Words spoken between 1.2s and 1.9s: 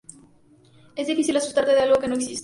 asustarse de